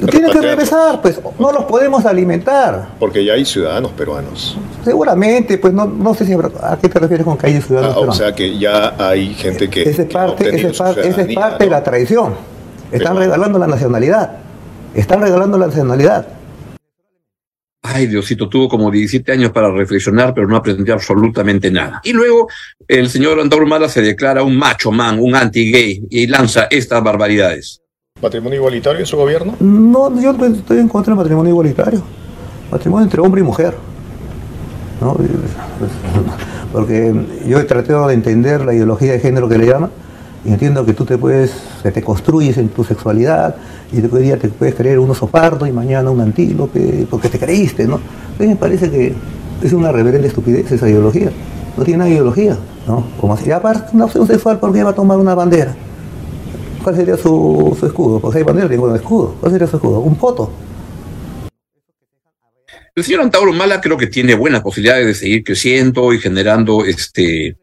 Tiene 0.10 0.31
que 0.31 0.42
regresar, 0.42 1.02
pues 1.02 1.19
no 1.38 1.52
los 1.52 1.66
podemos 1.66 2.06
alimentar. 2.06 2.92
Porque 2.98 3.25
ya 3.25 3.34
hay 3.34 3.44
ciudadanos 3.44 3.92
peruanos. 3.92 4.58
Seguramente, 4.86 5.58
pues 5.58 5.74
no, 5.74 5.86
no 5.86 6.13
sé 6.13 6.25
si 6.25 6.34
a 6.34 6.78
qué 6.81 6.88
te 6.88 6.98
refieres 6.98 7.25
con 7.25 7.38
que 7.38 7.48
hay 7.48 7.62
ciudadanos 7.62 7.92
ah, 7.92 8.00
peruanos. 8.00 8.16
O 8.16 8.18
sea 8.18 8.34
que 8.34 8.58
ya 8.58 8.96
hay 8.98 9.34
gente 9.34 9.69
que. 9.69 9.84
Esa 9.84 10.04
es 10.04 10.08
parte, 10.08 10.50
que 10.50 10.56
esa 10.56 10.68
es 10.69 10.78
parte, 10.78 11.08
esa 11.08 11.22
es 11.24 11.36
parte 11.36 11.66
¿no? 11.66 11.66
de 11.66 11.69
la 11.69 11.84
traición. 11.84 12.36
Están 12.90 13.16
Pero, 13.16 13.25
regalando 13.25 13.60
la 13.60 13.68
nacionalidad. 13.68 14.38
Están 14.96 15.22
regalando 15.22 15.58
la 15.58 15.68
nacionalidad. 15.68 16.40
Ay, 17.93 18.07
Diosito, 18.07 18.47
tuvo 18.47 18.69
como 18.69 18.89
17 18.89 19.31
años 19.33 19.51
para 19.51 19.69
reflexionar, 19.69 20.33
pero 20.33 20.47
no 20.47 20.55
aprendió 20.55 20.93
absolutamente 20.93 21.69
nada. 21.69 21.99
Y 22.03 22.13
luego 22.13 22.47
el 22.88 23.09
señor 23.09 23.39
Antauro 23.39 23.67
Mala 23.67 23.89
se 23.89 24.01
declara 24.01 24.43
un 24.43 24.57
macho 24.57 24.91
man, 24.91 25.19
un 25.19 25.35
anti-gay, 25.35 26.03
y 26.09 26.27
lanza 26.27 26.67
estas 26.69 27.03
barbaridades. 27.03 27.81
¿Matrimonio 28.21 28.59
igualitario 28.59 29.01
en 29.01 29.05
su 29.05 29.17
gobierno? 29.17 29.57
No, 29.59 30.21
yo 30.21 30.31
estoy 30.31 30.79
en 30.79 30.88
contra 30.88 31.11
del 31.11 31.17
matrimonio 31.17 31.49
igualitario. 31.51 32.01
Matrimonio 32.71 33.03
entre 33.03 33.19
hombre 33.19 33.41
y 33.41 33.43
mujer. 33.43 33.73
¿no? 35.01 35.17
Porque 36.71 37.13
yo 37.45 37.59
he 37.59 37.63
tratado 37.65 38.07
de 38.07 38.13
entender 38.13 38.63
la 38.63 38.73
ideología 38.73 39.11
de 39.11 39.19
género 39.19 39.49
que 39.49 39.57
le 39.57 39.65
llama, 39.65 39.89
y 40.43 40.49
entiendo 40.51 40.85
que 40.85 40.93
tú 40.93 41.05
te 41.05 41.17
puedes, 41.17 41.51
te 41.83 42.01
construyes 42.01 42.57
en 42.57 42.69
tu 42.69 42.83
sexualidad, 42.83 43.55
y 43.91 44.03
hoy 44.03 44.23
día 44.23 44.38
te 44.38 44.47
puedes 44.49 44.75
creer 44.75 44.99
un 44.99 45.09
oso 45.09 45.27
pardo 45.27 45.67
y 45.67 45.71
mañana 45.71 46.09
un 46.09 46.21
antílope, 46.21 47.05
porque 47.09 47.29
te 47.29 47.38
creíste, 47.38 47.88
¿no? 47.88 47.95
A 47.95 48.41
mí 48.41 48.47
me 48.47 48.55
parece 48.55 48.89
que 48.89 49.13
es 49.61 49.73
una 49.73 49.91
reverenda 49.91 50.27
estupidez 50.27 50.71
esa 50.71 50.89
ideología. 50.89 51.31
No 51.77 51.83
tiene 51.83 52.03
una 52.03 52.09
ideología, 52.09 52.57
¿no? 52.88 53.05
Como 53.19 53.33
así, 53.33 53.51
aparte, 53.51 53.95
una 53.95 54.05
opción 54.05 54.25
sexual, 54.25 54.59
¿por 54.59 54.73
qué 54.73 54.83
va 54.83 54.91
a 54.91 54.95
tomar 54.95 55.17
una 55.17 55.35
bandera? 55.35 55.75
¿Cuál 56.83 56.95
sería 56.95 57.17
su, 57.17 57.77
su 57.79 57.85
escudo? 57.85 58.19
Pues 58.19 58.35
hay 58.35 58.43
bandera, 58.43 58.67
tengo 58.67 58.88
un 58.88 58.95
escudo. 58.95 59.35
¿Cuál 59.39 59.51
sería 59.51 59.67
su 59.67 59.75
escudo? 59.75 59.99
Un 59.99 60.15
poto. 60.15 60.51
El 62.95 63.03
señor 63.03 63.21
Antauro 63.21 63.53
Mala 63.53 63.79
creo 63.79 63.98
que 63.98 64.07
tiene 64.07 64.36
buenas 64.36 64.62
posibilidades 64.62 65.05
de 65.05 65.13
seguir 65.13 65.43
creciendo 65.43 66.12
y 66.12 66.19
generando 66.19 66.83
este 66.83 67.55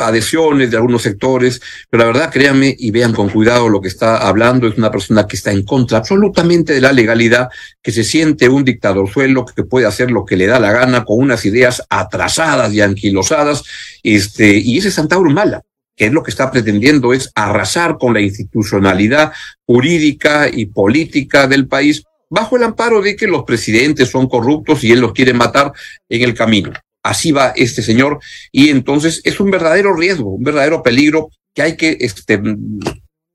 adhesiones 0.00 0.70
de 0.70 0.76
algunos 0.76 1.02
sectores, 1.02 1.60
pero 1.88 2.02
la 2.02 2.08
verdad, 2.08 2.32
créanme 2.32 2.74
y 2.78 2.90
vean 2.90 3.12
con 3.12 3.28
cuidado 3.28 3.68
lo 3.68 3.80
que 3.80 3.88
está 3.88 4.16
hablando, 4.16 4.66
es 4.66 4.76
una 4.76 4.90
persona 4.90 5.26
que 5.26 5.36
está 5.36 5.52
en 5.52 5.62
contra 5.64 5.98
absolutamente 5.98 6.72
de 6.72 6.80
la 6.80 6.92
legalidad, 6.92 7.48
que 7.82 7.92
se 7.92 8.04
siente 8.04 8.48
un 8.48 8.64
dictadorzuelo 8.64 9.46
que 9.46 9.62
puede 9.62 9.86
hacer 9.86 10.10
lo 10.10 10.24
que 10.24 10.36
le 10.36 10.46
da 10.46 10.58
la 10.58 10.72
gana 10.72 11.04
con 11.04 11.18
unas 11.18 11.44
ideas 11.44 11.82
atrasadas 11.88 12.72
y 12.72 12.80
anquilosadas, 12.80 13.62
este, 14.02 14.58
y 14.58 14.78
ese 14.78 14.88
es 14.88 14.94
Santauro 14.94 15.30
Mala 15.30 15.62
que 15.94 16.06
es 16.06 16.12
lo 16.12 16.22
que 16.22 16.30
está 16.30 16.52
pretendiendo 16.52 17.12
es 17.12 17.32
arrasar 17.34 17.98
con 17.98 18.14
la 18.14 18.20
institucionalidad 18.20 19.32
jurídica 19.66 20.48
y 20.48 20.66
política 20.66 21.48
del 21.48 21.66
país 21.66 22.04
bajo 22.30 22.56
el 22.56 22.62
amparo 22.62 23.02
de 23.02 23.16
que 23.16 23.26
los 23.26 23.42
presidentes 23.42 24.08
son 24.08 24.28
corruptos 24.28 24.84
y 24.84 24.92
él 24.92 25.00
los 25.00 25.12
quiere 25.12 25.32
matar 25.32 25.72
en 26.08 26.22
el 26.22 26.34
camino 26.34 26.72
así 27.08 27.32
va 27.32 27.52
este 27.56 27.82
señor, 27.82 28.20
y 28.52 28.68
entonces 28.70 29.20
es 29.24 29.40
un 29.40 29.50
verdadero 29.50 29.94
riesgo, 29.94 30.30
un 30.30 30.44
verdadero 30.44 30.82
peligro 30.82 31.30
que 31.54 31.62
hay 31.62 31.76
que 31.76 31.96
este, 32.00 32.40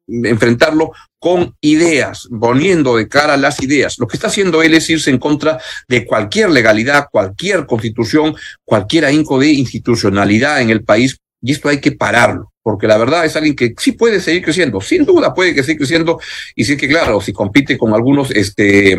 enfrentarlo 0.07 0.91
con 1.19 1.55
ideas, 1.61 2.27
poniendo 2.39 2.97
de 2.97 3.07
cara 3.07 3.37
las 3.37 3.61
ideas. 3.61 3.97
Lo 3.97 4.07
que 4.07 4.17
está 4.17 4.27
haciendo 4.27 4.61
él 4.61 4.73
es 4.73 4.89
irse 4.89 5.09
en 5.09 5.17
contra 5.17 5.59
de 5.87 6.05
cualquier 6.05 6.49
legalidad, 6.49 7.07
cualquier 7.11 7.65
constitución, 7.65 8.35
cualquier 8.63 9.05
ahínco 9.05 9.39
de 9.39 9.51
institucionalidad 9.51 10.61
en 10.61 10.69
el 10.69 10.83
país, 10.83 11.17
y 11.41 11.51
esto 11.51 11.69
hay 11.69 11.79
que 11.79 11.93
pararlo 11.93 12.53
porque 12.63 12.87
la 12.87 12.97
verdad 12.97 13.25
es 13.25 13.35
alguien 13.35 13.55
que 13.55 13.75
sí 13.77 13.91
puede 13.91 14.21
seguir 14.21 14.41
creciendo, 14.41 14.79
sin 14.79 15.03
duda 15.05 15.33
puede 15.33 15.53
que 15.53 15.63
siga 15.63 15.79
creciendo, 15.79 16.19
y 16.55 16.63
sí 16.63 16.77
que 16.77 16.87
claro, 16.87 17.19
si 17.19 17.33
compite 17.33 17.77
con 17.77 17.93
algunos 17.93 18.31
este 18.31 18.97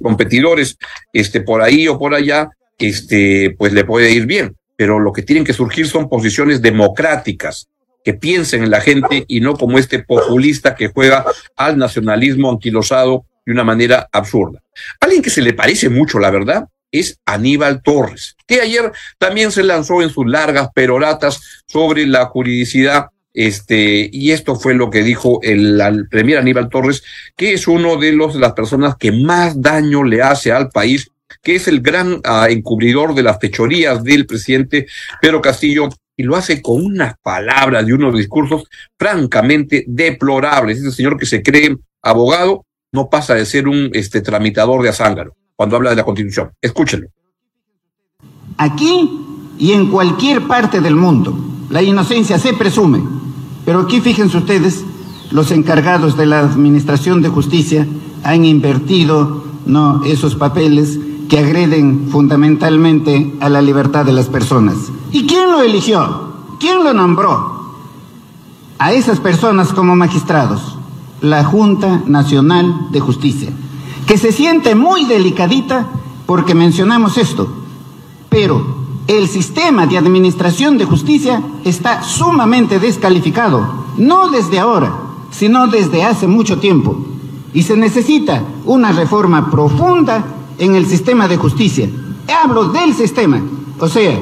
competidores 0.00 0.76
este 1.12 1.40
por 1.40 1.60
ahí 1.60 1.88
o 1.88 1.98
por 1.98 2.14
allá, 2.14 2.48
este, 2.78 3.54
pues 3.58 3.72
le 3.72 3.84
puede 3.84 4.10
ir 4.12 4.26
bien. 4.26 4.56
Pero 4.76 5.00
lo 5.00 5.12
que 5.12 5.22
tienen 5.22 5.44
que 5.44 5.52
surgir 5.52 5.88
son 5.88 6.08
posiciones 6.08 6.62
democráticas, 6.62 7.68
que 8.04 8.14
piensen 8.14 8.62
en 8.62 8.70
la 8.70 8.80
gente 8.80 9.24
y 9.26 9.40
no 9.40 9.56
como 9.56 9.78
este 9.78 9.98
populista 9.98 10.74
que 10.74 10.88
juega 10.88 11.24
al 11.56 11.76
nacionalismo 11.76 12.50
anquilosado 12.50 13.26
de 13.44 13.52
una 13.52 13.64
manera 13.64 14.08
absurda. 14.12 14.62
Alguien 15.00 15.20
que 15.20 15.30
se 15.30 15.42
le 15.42 15.52
parece 15.52 15.88
mucho, 15.88 16.18
la 16.18 16.30
verdad, 16.30 16.64
es 16.92 17.18
Aníbal 17.26 17.82
Torres, 17.82 18.36
que 18.46 18.60
ayer 18.60 18.92
también 19.18 19.50
se 19.50 19.62
lanzó 19.62 20.00
en 20.00 20.10
sus 20.10 20.26
largas 20.26 20.68
peroratas 20.74 21.40
sobre 21.66 22.06
la 22.06 22.26
juridicidad 22.26 23.08
Este, 23.34 24.08
y 24.10 24.32
esto 24.32 24.56
fue 24.56 24.74
lo 24.74 24.90
que 24.90 25.02
dijo 25.02 25.38
el, 25.42 25.80
el 25.80 26.36
Aníbal 26.36 26.68
Torres, 26.68 27.02
que 27.36 27.52
es 27.52 27.68
uno 27.68 27.96
de 27.96 28.12
los 28.12 28.34
las 28.34 28.52
personas 28.52 28.96
que 28.96 29.12
más 29.12 29.60
daño 29.60 30.02
le 30.02 30.22
hace 30.22 30.50
al 30.50 30.70
país, 30.70 31.10
que 31.42 31.56
es 31.56 31.68
el 31.68 31.80
gran 31.80 32.14
uh, 32.14 32.46
encubridor 32.48 33.14
de 33.14 33.22
las 33.22 33.38
fechorías 33.38 34.02
del 34.02 34.26
presidente 34.26 34.86
Pedro 35.20 35.40
Castillo, 35.40 35.88
y 36.18 36.24
lo 36.24 36.34
hace 36.34 36.60
con 36.60 36.84
unas 36.84 37.14
palabras 37.22 37.86
y 37.86 37.92
unos 37.92 38.14
discursos 38.14 38.64
francamente 38.98 39.84
deplorables. 39.86 40.78
Ese 40.78 40.90
señor 40.90 41.16
que 41.16 41.26
se 41.26 41.42
cree 41.42 41.76
abogado 42.02 42.66
no 42.92 43.08
pasa 43.08 43.34
de 43.34 43.46
ser 43.46 43.68
un 43.68 43.90
este, 43.92 44.20
tramitador 44.20 44.82
de 44.82 44.88
azángaro 44.88 45.34
cuando 45.54 45.76
habla 45.76 45.90
de 45.90 45.96
la 45.96 46.04
Constitución. 46.04 46.50
Escúchenlo. 46.60 47.08
Aquí 48.56 49.10
y 49.58 49.72
en 49.72 49.90
cualquier 49.90 50.46
parte 50.48 50.80
del 50.80 50.96
mundo, 50.96 51.38
la 51.70 51.82
inocencia 51.82 52.38
se 52.38 52.52
presume, 52.52 53.00
pero 53.64 53.80
aquí 53.80 54.00
fíjense 54.00 54.38
ustedes, 54.38 54.84
los 55.30 55.52
encargados 55.52 56.16
de 56.16 56.26
la 56.26 56.40
Administración 56.40 57.22
de 57.22 57.28
Justicia 57.28 57.86
han 58.24 58.44
invertido 58.44 59.44
no 59.66 60.04
esos 60.04 60.34
papeles 60.34 60.98
que 61.28 61.38
agreden 61.38 62.08
fundamentalmente 62.10 63.34
a 63.40 63.48
la 63.48 63.60
libertad 63.60 64.04
de 64.04 64.12
las 64.12 64.26
personas. 64.26 64.76
¿Y 65.12 65.26
quién 65.26 65.50
lo 65.50 65.60
eligió? 65.60 66.28
¿Quién 66.58 66.82
lo 66.82 66.94
nombró? 66.94 67.58
A 68.78 68.92
esas 68.92 69.20
personas 69.20 69.72
como 69.72 69.94
magistrados, 69.94 70.78
la 71.20 71.44
Junta 71.44 72.02
Nacional 72.06 72.88
de 72.90 73.00
Justicia, 73.00 73.50
que 74.06 74.16
se 74.16 74.32
siente 74.32 74.74
muy 74.74 75.04
delicadita 75.04 75.86
porque 76.26 76.54
mencionamos 76.54 77.18
esto, 77.18 77.48
pero 78.28 78.78
el 79.06 79.28
sistema 79.28 79.86
de 79.86 79.98
administración 79.98 80.78
de 80.78 80.84
justicia 80.84 81.42
está 81.64 82.02
sumamente 82.02 82.78
descalificado, 82.78 83.66
no 83.96 84.28
desde 84.28 84.58
ahora, 84.58 84.92
sino 85.30 85.66
desde 85.66 86.04
hace 86.04 86.26
mucho 86.26 86.58
tiempo, 86.58 86.96
y 87.52 87.62
se 87.62 87.76
necesita 87.76 88.42
una 88.64 88.92
reforma 88.92 89.50
profunda 89.50 90.24
en 90.58 90.74
el 90.74 90.86
sistema 90.86 91.28
de 91.28 91.36
justicia. 91.36 91.88
Hablo 92.42 92.68
del 92.68 92.94
sistema, 92.94 93.42
o 93.78 93.88
sea, 93.88 94.18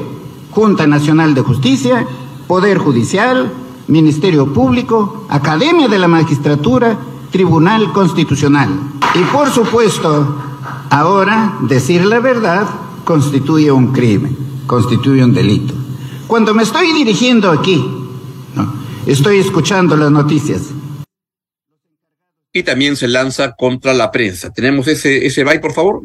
Junta 0.51 0.87
Nacional 0.87 1.35
de 1.35 1.43
Justicia, 1.43 2.07
Poder 2.47 2.79
Judicial, 2.79 3.53
Ministerio 3.89 4.53
Público, 4.53 5.27
Academia 5.29 5.89
de 5.89 5.99
la 5.99 6.09
Magistratura, 6.09 6.99
Tribunal 7.31 7.93
Constitucional. 7.93 8.71
Y 9.15 9.23
por 9.33 9.51
supuesto, 9.51 10.37
ahora 10.91 11.59
decir 11.63 12.05
la 12.05 12.21
verdad 12.21 12.67
constituye 13.05 13.71
un 13.71 13.93
crimen, 13.93 14.37
constituye 14.67 15.23
un 15.23 15.35
delito. 15.35 15.75
Cuando 16.27 16.55
me 16.55 16.63
estoy 16.63 16.93
dirigiendo 16.93 17.51
aquí, 17.51 17.85
estoy 19.07 19.39
escuchando 19.39 19.97
las 19.97 20.11
noticias. 20.11 20.63
Y 22.53 22.63
también 22.63 22.97
se 22.97 23.07
lanza 23.07 23.53
contra 23.53 23.93
la 23.93 24.11
prensa. 24.11 24.51
¿Tenemos 24.53 24.89
ese, 24.89 25.27
ese 25.27 25.45
byte, 25.45 25.61
por 25.61 25.73
favor? 25.73 26.03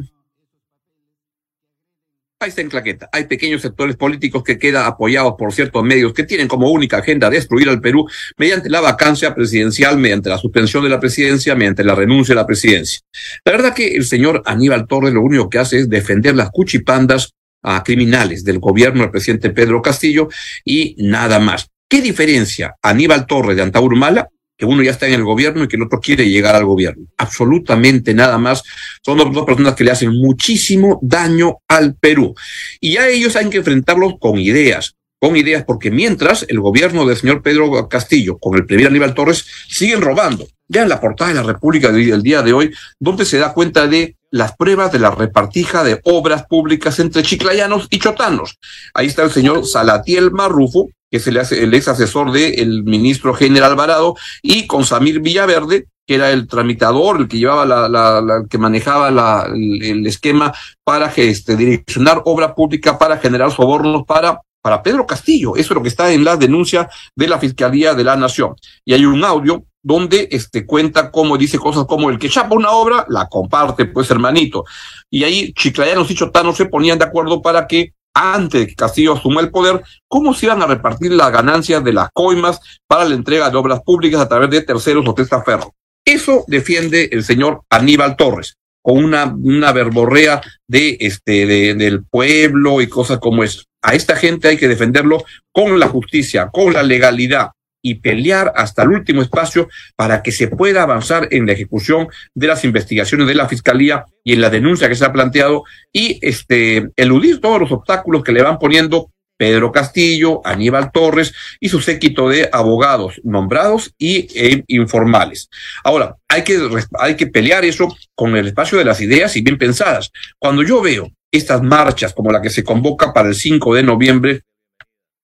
Está 2.46 2.60
en 2.60 2.68
claqueta. 2.68 3.08
Hay 3.12 3.26
pequeños 3.26 3.62
sectores 3.62 3.96
políticos 3.96 4.42
que 4.42 4.58
quedan 4.58 4.84
apoyados 4.84 5.34
por 5.38 5.52
ciertos 5.52 5.84
medios 5.84 6.12
que 6.12 6.24
tienen 6.24 6.48
como 6.48 6.70
única 6.70 6.98
agenda 6.98 7.30
destruir 7.30 7.68
al 7.68 7.80
Perú 7.80 8.06
mediante 8.36 8.68
la 8.68 8.80
vacancia 8.80 9.32
presidencial, 9.32 9.96
mediante 9.96 10.28
la 10.28 10.38
suspensión 10.38 10.82
de 10.82 10.90
la 10.90 10.98
presidencia, 10.98 11.54
mediante 11.54 11.84
la 11.84 11.94
renuncia 11.94 12.32
a 12.32 12.36
la 12.36 12.46
presidencia. 12.46 13.00
La 13.44 13.52
verdad 13.52 13.74
que 13.74 13.94
el 13.94 14.04
señor 14.04 14.42
Aníbal 14.44 14.88
Torres 14.88 15.12
lo 15.12 15.22
único 15.22 15.48
que 15.48 15.58
hace 15.58 15.78
es 15.78 15.88
defender 15.88 16.34
las 16.34 16.50
cuchipandas 16.50 17.32
a 17.62 17.82
criminales 17.84 18.44
del 18.44 18.58
gobierno 18.58 19.02
del 19.02 19.10
presidente 19.12 19.50
Pedro 19.50 19.80
Castillo 19.80 20.28
y 20.64 20.96
nada 20.98 21.38
más. 21.38 21.68
¿Qué 21.88 22.00
diferencia 22.00 22.74
Aníbal 22.82 23.26
Torres 23.26 23.56
de 23.56 23.62
Antauro 23.62 23.94
Humala? 23.94 24.28
Que 24.62 24.66
uno 24.66 24.80
ya 24.80 24.92
está 24.92 25.08
en 25.08 25.14
el 25.14 25.24
gobierno 25.24 25.64
y 25.64 25.66
que 25.66 25.74
el 25.74 25.82
otro 25.82 25.98
quiere 25.98 26.30
llegar 26.30 26.54
al 26.54 26.64
gobierno. 26.64 27.08
Absolutamente 27.16 28.14
nada 28.14 28.38
más. 28.38 28.62
Son 29.04 29.18
dos, 29.18 29.32
dos, 29.32 29.44
personas 29.44 29.74
que 29.74 29.82
le 29.82 29.90
hacen 29.90 30.10
muchísimo 30.10 31.00
daño 31.02 31.56
al 31.66 31.96
Perú. 31.96 32.32
Y 32.80 32.96
a 32.96 33.08
ellos 33.08 33.34
hay 33.34 33.50
que 33.50 33.56
enfrentarlos 33.56 34.20
con 34.20 34.38
ideas, 34.38 34.94
con 35.18 35.34
ideas, 35.34 35.64
porque 35.64 35.90
mientras 35.90 36.46
el 36.48 36.60
gobierno 36.60 37.04
del 37.04 37.16
señor 37.16 37.42
Pedro 37.42 37.88
Castillo, 37.88 38.38
con 38.38 38.54
el 38.54 38.64
primer 38.64 38.86
Aníbal 38.86 39.14
Torres, 39.14 39.44
siguen 39.68 40.00
robando. 40.00 40.46
Ya 40.68 40.82
en 40.82 40.90
la 40.90 41.00
portada 41.00 41.30
de 41.30 41.40
la 41.40 41.42
República 41.42 41.90
del 41.90 42.22
día 42.22 42.42
de 42.42 42.52
hoy, 42.52 42.72
donde 43.00 43.24
se 43.24 43.38
da 43.38 43.54
cuenta 43.54 43.88
de 43.88 44.14
las 44.30 44.54
pruebas 44.54 44.92
de 44.92 45.00
la 45.00 45.10
repartija 45.10 45.82
de 45.82 46.00
obras 46.04 46.46
públicas 46.46 47.00
entre 47.00 47.24
chiclayanos 47.24 47.88
y 47.90 47.98
chotanos. 47.98 48.60
Ahí 48.94 49.08
está 49.08 49.24
el 49.24 49.32
señor 49.32 49.66
Salatiel 49.66 50.30
Marrufo, 50.30 50.88
que 51.12 51.18
es 51.18 51.26
el, 51.26 51.36
el 51.36 51.74
ex 51.74 51.88
asesor 51.88 52.32
del 52.32 52.84
ministro 52.84 53.34
general 53.34 53.72
Alvarado, 53.72 54.16
y 54.40 54.66
con 54.66 54.86
Samir 54.86 55.20
Villaverde, 55.20 55.88
que 56.06 56.14
era 56.14 56.30
el 56.30 56.48
tramitador, 56.48 57.20
el 57.20 57.28
que 57.28 57.38
llevaba 57.38 57.66
la, 57.66 57.86
la, 57.86 58.22
la 58.22 58.44
que 58.48 58.56
manejaba 58.56 59.10
la, 59.10 59.46
el, 59.54 59.82
el, 59.82 60.06
esquema 60.06 60.54
para 60.82 61.12
este, 61.14 61.54
direccionar 61.54 62.22
obra 62.24 62.54
pública, 62.54 62.98
para 62.98 63.18
generar 63.18 63.52
sobornos 63.52 64.04
para 64.06 64.40
para 64.62 64.82
Pedro 64.82 65.04
Castillo. 65.04 65.56
Eso 65.56 65.72
es 65.72 65.74
lo 65.74 65.82
que 65.82 65.88
está 65.88 66.12
en 66.12 66.24
la 66.24 66.36
denuncia 66.36 66.88
de 67.16 67.26
la 67.26 67.38
Fiscalía 67.38 67.94
de 67.94 68.04
la 68.04 68.16
Nación. 68.16 68.54
Y 68.84 68.94
hay 68.94 69.04
un 69.04 69.24
audio 69.24 69.64
donde 69.82 70.28
este 70.30 70.64
cuenta 70.64 71.10
cómo 71.10 71.36
dice 71.36 71.58
cosas 71.58 71.84
como 71.86 72.08
el 72.08 72.18
que 72.18 72.28
chapa 72.28 72.54
una 72.54 72.70
obra, 72.70 73.04
la 73.08 73.26
comparte, 73.26 73.86
pues 73.86 74.08
hermanito. 74.10 74.64
Y 75.10 75.24
ahí 75.24 75.52
chiclayanos 75.52 76.08
y 76.10 76.14
chotanos 76.14 76.56
se 76.56 76.66
ponían 76.66 76.98
de 76.98 77.04
acuerdo 77.04 77.42
para 77.42 77.66
que 77.66 77.92
antes 78.14 78.66
que 78.66 78.74
Castillo 78.74 79.14
asuma 79.14 79.40
el 79.40 79.50
poder, 79.50 79.82
cómo 80.08 80.34
se 80.34 80.46
iban 80.46 80.62
a 80.62 80.66
repartir 80.66 81.12
las 81.12 81.32
ganancias 81.32 81.82
de 81.82 81.92
las 81.92 82.08
coimas 82.12 82.60
para 82.86 83.04
la 83.04 83.14
entrega 83.14 83.50
de 83.50 83.56
obras 83.56 83.80
públicas 83.82 84.20
a 84.20 84.28
través 84.28 84.50
de 84.50 84.62
terceros 84.62 85.06
o 85.06 85.14
testaferros. 85.14 85.68
Eso 86.04 86.44
defiende 86.48 87.08
el 87.12 87.24
señor 87.24 87.62
Aníbal 87.70 88.16
Torres, 88.16 88.56
con 88.82 89.02
una, 89.04 89.24
una 89.24 89.72
verborrea 89.72 90.42
de 90.66 90.96
este, 91.00 91.46
de, 91.46 91.74
del 91.74 92.04
pueblo 92.04 92.80
y 92.80 92.88
cosas 92.88 93.18
como 93.18 93.44
eso. 93.44 93.62
A 93.82 93.94
esta 93.94 94.16
gente 94.16 94.48
hay 94.48 94.56
que 94.56 94.68
defenderlo 94.68 95.24
con 95.52 95.78
la 95.78 95.88
justicia, 95.88 96.50
con 96.52 96.72
la 96.72 96.82
legalidad 96.82 97.50
y 97.82 97.96
pelear 97.96 98.52
hasta 98.56 98.84
el 98.84 98.90
último 98.90 99.20
espacio 99.20 99.68
para 99.96 100.22
que 100.22 100.32
se 100.32 100.48
pueda 100.48 100.82
avanzar 100.82 101.28
en 101.30 101.46
la 101.46 101.52
ejecución 101.52 102.08
de 102.34 102.46
las 102.46 102.64
investigaciones 102.64 103.26
de 103.26 103.34
la 103.34 103.48
Fiscalía 103.48 104.06
y 104.24 104.32
en 104.32 104.40
la 104.40 104.50
denuncia 104.50 104.88
que 104.88 104.94
se 104.94 105.04
ha 105.04 105.12
planteado 105.12 105.64
y 105.92 106.18
este, 106.22 106.88
eludir 106.96 107.40
todos 107.40 107.60
los 107.60 107.72
obstáculos 107.72 108.22
que 108.22 108.32
le 108.32 108.42
van 108.42 108.58
poniendo 108.58 109.10
Pedro 109.36 109.72
Castillo, 109.72 110.40
Aníbal 110.44 110.92
Torres 110.92 111.34
y 111.58 111.68
su 111.68 111.80
séquito 111.80 112.28
de 112.28 112.48
abogados 112.52 113.20
nombrados 113.24 113.92
y 113.98 114.28
eh, 114.36 114.62
informales. 114.68 115.50
Ahora, 115.82 116.16
hay 116.28 116.44
que, 116.44 116.60
hay 117.00 117.16
que 117.16 117.26
pelear 117.26 117.64
eso 117.64 117.88
con 118.14 118.36
el 118.36 118.46
espacio 118.46 118.78
de 118.78 118.84
las 118.84 119.00
ideas 119.00 119.36
y 119.36 119.42
bien 119.42 119.58
pensadas. 119.58 120.12
Cuando 120.38 120.62
yo 120.62 120.80
veo 120.80 121.10
estas 121.32 121.60
marchas 121.60 122.12
como 122.12 122.30
la 122.30 122.40
que 122.40 122.50
se 122.50 122.62
convoca 122.62 123.12
para 123.12 123.30
el 123.30 123.34
5 123.34 123.74
de 123.74 123.82
noviembre, 123.82 124.42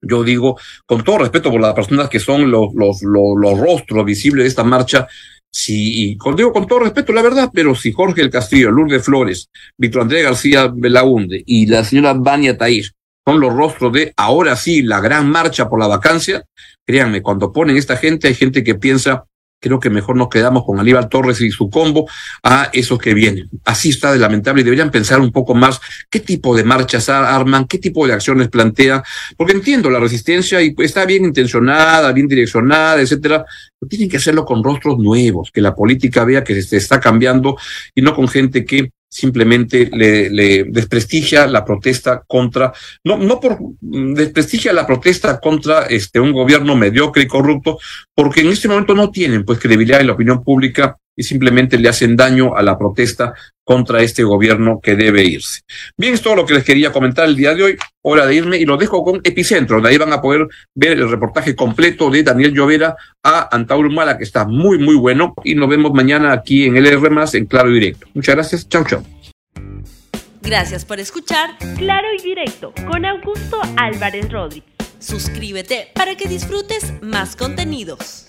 yo 0.01 0.23
digo, 0.23 0.59
con 0.87 1.03
todo 1.03 1.19
respeto 1.19 1.51
por 1.51 1.61
las 1.61 1.75
personas 1.75 2.09
que 2.09 2.21
son 2.21 2.51
los, 2.51 2.75
los, 2.75 3.03
los, 3.03 3.37
los 3.37 3.59
rostros 3.59 4.05
visibles 4.05 4.45
de 4.45 4.49
esta 4.49 4.65
marcha, 4.65 5.07
si, 5.51 6.11
y 6.11 6.17
con, 6.17 6.37
digo 6.37 6.53
con 6.53 6.67
todo 6.67 6.81
respeto, 6.81 7.13
la 7.13 7.23
verdad, 7.23 7.51
pero 7.53 7.75
si 7.75 7.93
Jorge 7.93 8.21
el 8.21 8.31
Castillo, 8.31 8.71
Lourdes 8.71 9.05
Flores, 9.05 9.49
Víctor 9.77 10.03
Andrés 10.03 10.25
García 10.25 10.71
Belaunde 10.73 11.43
y 11.47 11.67
la 11.67 11.85
señora 11.85 12.13
Bania 12.15 12.57
Taís 12.57 12.95
son 13.27 13.41
los 13.41 13.53
rostros 13.53 13.93
de 13.93 14.13
ahora 14.17 14.57
sí 14.57 14.83
la 14.83 15.01
gran 15.01 15.29
marcha 15.29 15.69
por 15.69 15.81
la 15.81 15.87
vacancia, 15.87 16.45
créanme, 16.87 17.23
cuando 17.23 17.53
ponen 17.53 17.77
esta 17.77 17.97
gente, 17.97 18.29
hay 18.29 18.35
gente 18.35 18.63
que 18.63 18.75
piensa 18.75 19.25
creo 19.61 19.81
que 19.81 19.91
mejor 19.91 20.17
nos 20.17 20.29
quedamos 20.29 20.65
con 20.65 20.79
Aníbal 20.79 21.09
Torres 21.09 21.41
y 21.41 21.51
su 21.51 21.69
combo 21.69 22.09
a 22.43 22.71
esos 22.73 22.99
que 22.99 23.15
vienen. 23.15 23.49
Así 23.65 23.91
está 23.91 24.13
de 24.13 24.19
lamentable 24.19 24.61
y 24.61 24.65
deberían 24.65 24.91
pensar 24.91 25.21
un 25.21 25.33
poco 25.33 25.55
más 25.55 25.81
qué 26.11 26.21
tipo 26.21 26.57
de 26.57 26.65
marchas 26.65 27.09
arman, 27.09 27.67
qué 27.67 27.79
tipo 27.79 28.07
de 28.07 28.13
acciones 28.13 28.49
plantean, 28.49 29.03
porque 29.37 29.53
entiendo 29.53 29.91
la 29.91 30.01
resistencia 30.01 30.63
y 30.63 30.75
está 30.79 31.05
bien 31.05 31.25
intencionada, 31.25 32.13
bien 32.13 32.29
direccionada, 32.29 33.01
etcétera, 33.01 33.45
pero 33.79 33.89
tienen 33.89 34.09
que 34.09 34.19
hacerlo 34.19 34.45
con 34.45 34.63
rostros 34.63 34.99
nuevos, 34.99 35.51
que 35.53 35.61
la 35.61 35.75
política 35.75 36.25
vea 36.25 36.45
que 36.45 36.61
se 36.63 36.77
está 36.77 37.01
cambiando 37.01 37.57
y 37.95 38.03
no 38.03 38.15
con 38.15 38.29
gente 38.29 38.65
que 38.65 38.91
simplemente 39.09 39.89
le, 39.93 40.29
le, 40.31 40.65
desprestigia 40.65 41.47
la 41.47 41.65
protesta 41.65 42.23
contra, 42.27 42.73
no, 43.05 43.17
no 43.17 43.41
por 43.41 43.59
desprestigia 43.81 44.73
la 44.73 44.87
protesta 44.87 45.41
contra 45.41 45.87
este 45.87 46.21
un 46.21 46.33
gobierno 46.33 46.77
mediocre 46.77 47.23
y 47.23 47.27
corrupto, 47.27 47.79
porque 48.15 48.43
en 48.43 48.49
este 48.49 48.69
momento 48.69 48.95
no 48.95 49.11
tienen 49.11 49.45
pues 49.45 49.59
credibilidad 49.59 50.01
en 50.01 50.09
la 50.09 50.13
opinión 50.13 50.45
pública 50.45 50.99
y 51.19 51.25
simplemente 51.25 51.77
le 51.79 51.89
hacen 51.89 52.15
daño 52.15 52.57
a 52.57 52.63
la 52.63 52.79
protesta 52.79 53.35
contra 53.65 54.01
este 54.03 54.23
gobierno 54.23 54.79
que 54.81 54.95
debe 54.95 55.25
irse. 55.25 55.63
Bien, 55.97 56.15
es 56.15 56.23
todo 56.23 56.37
lo 56.37 56.47
que 56.47 56.55
les 56.55 56.65
quería 56.65 56.93
comentar 56.93 57.29
el 57.29 57.35
día 57.35 57.55
de 57.55 57.65
hoy. 57.65 57.77
Hora 58.03 58.25
de 58.25 58.37
irme 58.37 58.57
y 58.57 58.65
lo 58.65 58.77
dejo 58.77 59.03
con 59.03 59.21
Epicentro, 59.25 59.81
de 59.81 59.89
ahí 59.89 59.99
van 59.99 60.13
a 60.13 60.23
poder 60.23 60.47
ver 60.75 60.93
el 60.93 61.11
reportaje 61.11 61.57
completo 61.57 62.09
de 62.09 62.23
Daniel 62.23 62.55
Llovera 62.55 62.97
a 63.23 63.55
Antauro 63.55 63.91
Mala, 63.91 64.17
que 64.17 64.23
está 64.23 64.47
muy, 64.47 64.79
muy 64.79 64.95
bueno. 64.95 65.35
Y 65.43 65.57
nos 65.57 65.69
vemos 65.69 65.93
mañana 65.93 66.33
aquí 66.33 66.67
en 66.67 66.77
LR 66.77 67.11
en 67.35 67.47
Claro 67.47 67.71
y 67.71 67.75
Directo. 67.75 68.07
Muchas 68.15 68.37
gracias. 68.37 68.69
Chao, 68.69 68.85
chao. 68.85 69.03
Gracias 70.41 70.85
por 70.85 71.01
escuchar 71.01 71.51
Claro 71.77 72.07
y 72.17 72.23
Directo 72.23 72.73
con 72.87 73.05
Augusto 73.05 73.61
Álvarez 73.77 74.31
Rodríguez. 74.31 74.73
Suscríbete 75.01 75.89
para 75.95 76.15
que 76.15 76.29
disfrutes 76.29 76.95
más 77.03 77.35
contenidos. 77.35 78.25